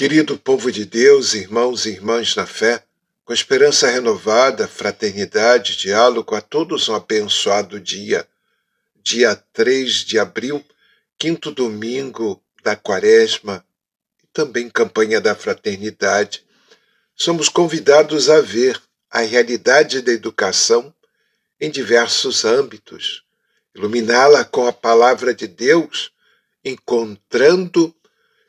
[0.00, 2.82] Querido povo de Deus, irmãos e irmãs na fé,
[3.22, 8.26] com esperança renovada, fraternidade, diálogo, a todos um abençoado dia.
[9.02, 10.64] Dia 3 de abril,
[11.18, 13.62] quinto domingo da quaresma
[14.24, 16.46] e também campanha da fraternidade.
[17.14, 20.94] Somos convidados a ver a realidade da educação
[21.60, 23.22] em diversos âmbitos,
[23.74, 26.10] iluminá-la com a palavra de Deus,
[26.64, 27.94] encontrando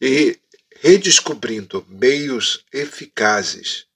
[0.00, 0.38] e
[0.86, 3.86] redescobrindo meios eficazes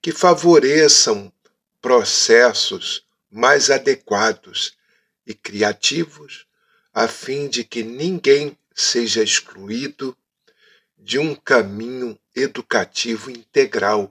[0.00, 1.30] que favoreçam
[1.78, 4.74] processos mais adequados
[5.26, 6.46] e criativos,
[6.90, 10.16] a fim de que ninguém seja excluído
[10.96, 14.10] de um caminho educativo integral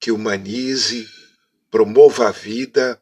[0.00, 1.08] que humanize,
[1.70, 3.00] promova a vida,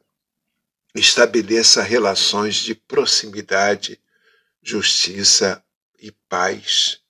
[0.95, 3.99] estabeleça relações de proximidade,
[4.63, 5.65] justiça
[5.99, 7.02] e paz.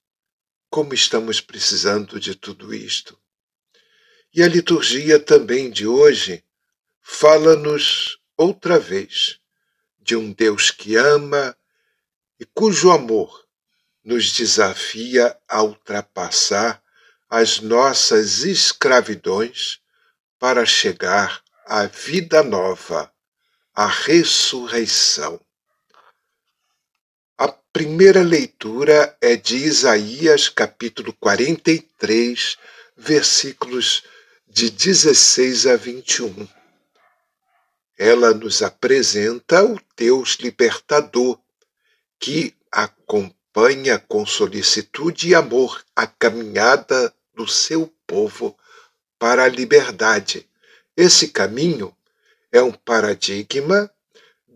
[0.72, 3.18] Como estamos precisando de tudo isto?
[4.32, 6.42] E a liturgia também de hoje
[7.02, 9.38] fala-nos outra vez
[10.00, 11.54] de um Deus que ama
[12.40, 13.46] e cujo amor
[14.02, 16.82] nos desafia a ultrapassar
[17.28, 19.78] as nossas escravidões
[20.38, 23.12] para chegar à vida nova,
[23.74, 25.38] à ressurreição.
[27.72, 32.58] Primeira leitura é de Isaías, capítulo 43,
[32.94, 34.02] versículos
[34.46, 36.46] de 16 a 21.
[37.96, 41.40] Ela nos apresenta o Deus libertador,
[42.20, 48.54] que acompanha com solicitude e amor a caminhada do seu povo
[49.18, 50.46] para a liberdade.
[50.94, 51.96] Esse caminho
[52.52, 53.90] é um paradigma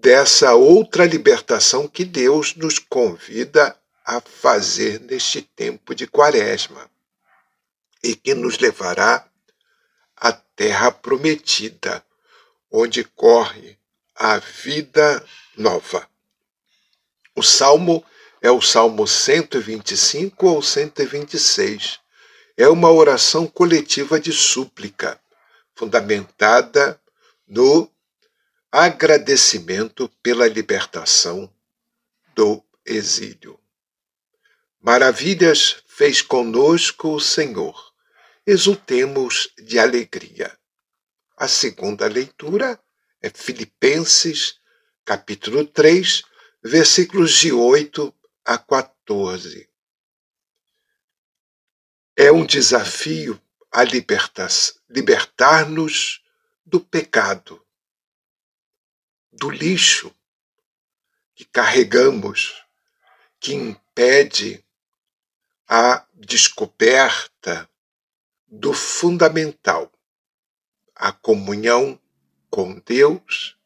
[0.01, 6.91] dessa outra libertação que Deus nos convida a fazer neste tempo de Quaresma
[8.03, 9.27] e que nos levará
[10.17, 12.05] a terra prometida,
[12.71, 13.79] onde corre
[14.15, 15.25] a vida
[15.57, 16.09] nova.
[17.34, 18.05] O salmo
[18.41, 21.99] é o Salmo 125 ou 126.
[22.57, 25.21] É uma oração coletiva de súplica,
[25.75, 27.01] fundamentada
[27.47, 27.91] no
[28.71, 31.53] agradecimento pela libertação
[32.34, 33.59] do exílio.
[34.81, 37.87] Maravilhas fez conosco o Senhor
[38.47, 40.59] exultemos de alegria.
[41.37, 42.81] A segunda leitura
[43.21, 44.60] é Filipenses,
[45.04, 46.22] capítulo 3,
[46.62, 49.69] versículos de 8 a 14.
[52.16, 56.22] É um desafio a libertar-nos
[56.65, 57.60] do pecado,
[59.36, 60.14] do lixo
[61.34, 62.64] que carregamos,
[63.38, 64.64] que impede
[65.69, 67.69] a descoberta
[68.47, 69.92] do fundamental,
[70.94, 72.00] a comunhão
[72.48, 73.56] com Deus,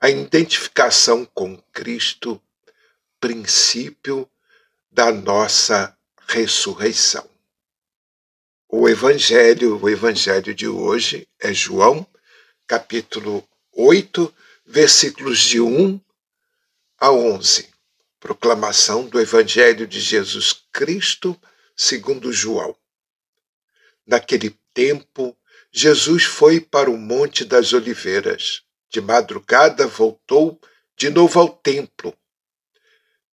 [0.00, 2.40] a identificação com Cristo,
[3.18, 4.30] princípio
[4.90, 5.96] da nossa
[6.26, 7.28] ressurreição.
[8.68, 12.06] O evangelho, o evangelho de hoje é João,
[12.66, 14.34] capítulo 8,
[14.68, 15.98] versículos de 1
[17.00, 17.70] a 11.
[18.20, 21.40] Proclamação do evangelho de Jesus Cristo,
[21.74, 22.76] segundo João.
[24.06, 25.34] Naquele tempo,
[25.72, 28.62] Jesus foi para o Monte das Oliveiras.
[28.90, 30.60] De madrugada voltou
[30.94, 32.14] de novo ao templo.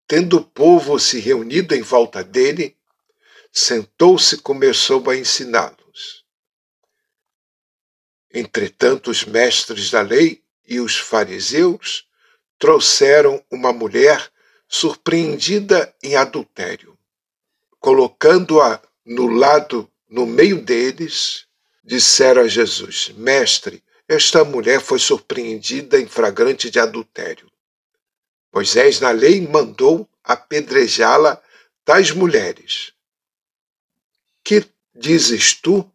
[0.08, 2.78] Tendo o povo se reunido em volta dele,
[3.52, 6.24] sentou-se e começou a ensiná-los.
[8.32, 12.08] Entretanto, os mestres da lei e os fariseus
[12.58, 14.32] trouxeram uma mulher
[14.68, 16.98] surpreendida em adultério.
[17.80, 21.46] Colocando-a no lado no meio deles,
[21.84, 27.52] disseram a Jesus: Mestre, esta mulher foi surpreendida em flagrante de adultério.
[28.54, 31.42] Moisés, na lei, mandou apedrejá-la
[31.84, 32.94] tais mulheres.
[34.44, 34.66] Que
[34.96, 35.90] dizes tu?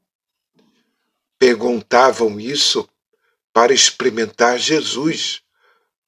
[1.39, 2.89] Perguntavam isso
[3.59, 5.43] para experimentar Jesus,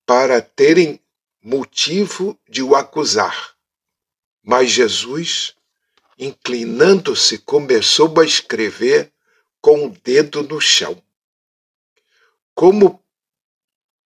[0.06, 1.00] para terem
[1.42, 3.56] motivo de o acusar.
[4.40, 5.56] Mas Jesus
[6.16, 9.12] inclinando-se, começou a escrever
[9.60, 11.02] com o dedo no chão.
[12.54, 13.04] Como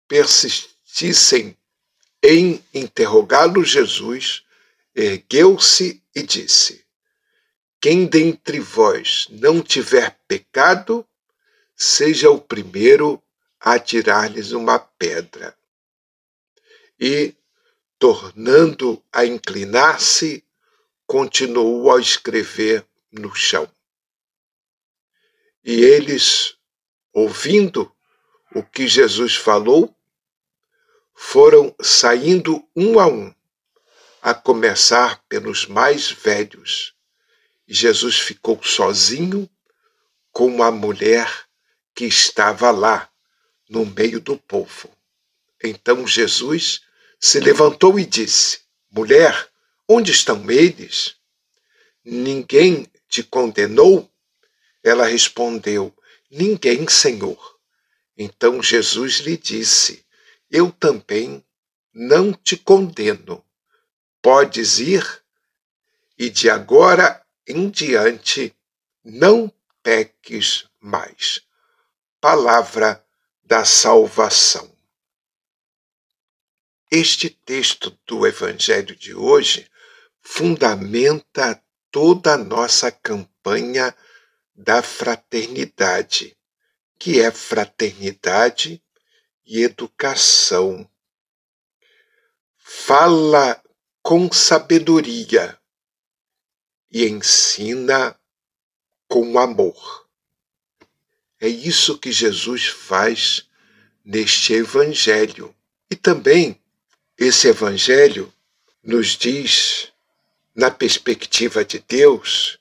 [0.07, 1.57] persistissem
[2.23, 4.45] em interrogá-lo, Jesus
[4.95, 6.85] ergueu-se e disse:
[7.81, 11.05] Quem dentre vós não tiver pecado,
[11.75, 13.21] seja o primeiro
[13.65, 15.57] atirar-lhes uma pedra.
[16.99, 17.35] e,
[17.99, 20.45] tornando a inclinar-se,
[21.05, 23.69] continuou a escrever no chão.
[25.63, 26.57] E eles,
[27.11, 27.93] ouvindo
[28.53, 29.93] o que Jesus falou,
[31.13, 33.33] foram saindo um a um,
[34.21, 36.95] a começar pelos mais velhos.
[37.67, 39.49] E Jesus ficou sozinho
[40.31, 41.47] com a mulher
[41.95, 43.09] que estava lá,
[43.69, 44.89] no meio do povo.
[45.63, 46.81] Então Jesus
[47.19, 48.59] se levantou e disse:
[48.91, 49.49] Mulher,
[49.87, 51.15] onde estão eles?
[52.03, 54.09] Ninguém te condenou?
[54.83, 55.93] Ela respondeu:
[56.29, 57.59] Ninguém, Senhor.
[58.17, 60.05] Então Jesus lhe disse:
[60.49, 61.43] Eu também
[61.93, 63.43] não te condeno.
[64.21, 65.23] Podes ir
[66.17, 68.55] e de agora em diante
[69.03, 69.51] não
[69.83, 71.41] peques mais.
[72.19, 73.04] Palavra
[73.45, 74.75] da salvação.
[76.89, 79.69] Este texto do Evangelho de hoje
[80.21, 81.61] fundamenta
[81.91, 83.95] toda a nossa campanha
[84.55, 86.35] da fraternidade,
[86.97, 88.83] que é fraternidade
[89.45, 90.89] e educação.
[92.57, 93.61] Fala
[94.01, 95.59] com sabedoria
[96.89, 98.19] e ensina
[99.07, 100.04] com amor.
[101.45, 103.45] É isso que Jesus faz
[104.03, 105.55] neste Evangelho.
[105.91, 106.59] E também
[107.15, 108.33] esse Evangelho
[108.83, 109.93] nos diz,
[110.55, 112.57] na perspectiva de Deus,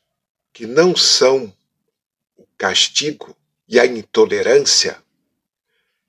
[0.52, 1.50] que não são
[2.36, 3.34] o castigo
[3.66, 5.02] e a intolerância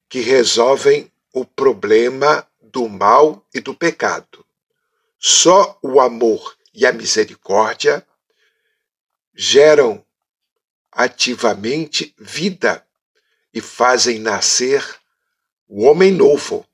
[0.09, 4.45] que resolvem o problema do mal e do pecado.
[5.17, 8.05] Só o amor e a misericórdia
[9.33, 10.04] geram
[10.95, 12.87] ativamente vida
[13.53, 14.81] e fazem nascer
[15.67, 16.65] o homem novo.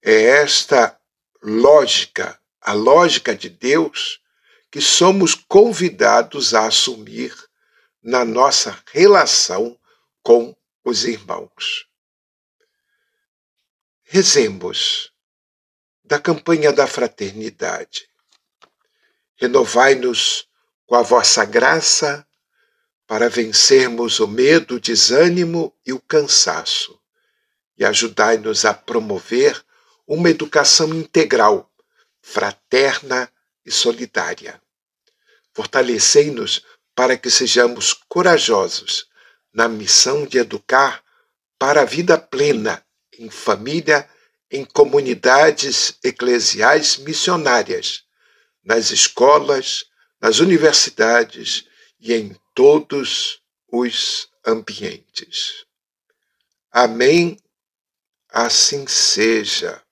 [0.00, 0.96] É esta
[1.42, 4.20] lógica, a lógica de Deus,
[4.70, 7.34] que somos convidados a assumir
[8.00, 9.76] na nossa relação
[10.22, 10.54] com
[10.84, 11.88] os irmãos.
[14.04, 15.12] Rezemos
[16.04, 18.08] da campanha da fraternidade.
[19.36, 20.46] Renovai-nos
[20.86, 22.26] com a vossa graça
[23.06, 26.98] para vencermos o medo, o desânimo e o cansaço,
[27.76, 29.62] e ajudai-nos a promover
[30.06, 31.70] uma educação integral,
[32.22, 33.30] fraterna
[33.64, 34.60] e solidária.
[35.52, 36.64] Fortalecei-nos
[36.94, 39.06] para que sejamos corajosos
[39.52, 41.02] na missão de educar
[41.58, 42.84] para a vida plena,
[43.18, 44.08] em família,
[44.50, 48.04] em comunidades eclesiais missionárias,
[48.62, 49.86] nas escolas,
[50.20, 51.66] nas universidades
[52.00, 55.66] e em todos os ambientes.
[56.70, 57.36] Amém.
[58.30, 59.82] Assim seja.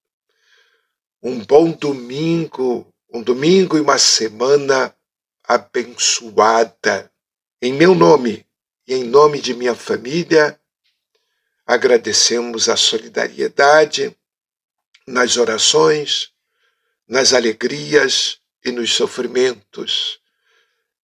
[1.23, 4.97] Um bom domingo, um domingo e uma semana
[5.45, 7.13] abençoada.
[7.61, 8.47] Em meu nome
[8.87, 10.59] e em nome de minha família,
[11.65, 14.17] agradecemos a solidariedade
[15.07, 16.33] nas orações,
[17.07, 20.21] nas alegrias e nos sofrimentos.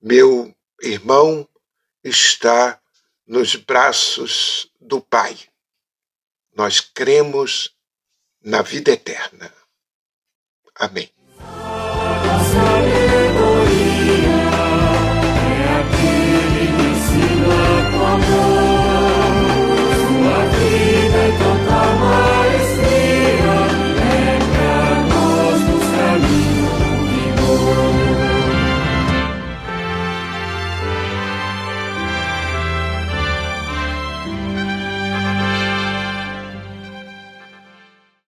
[0.00, 1.48] Meu irmão
[2.02, 2.80] está
[3.26, 5.36] nos braços do Pai.
[6.54, 7.76] Nós cremos
[8.40, 9.52] na vida eterna.
[10.74, 11.17] Amém.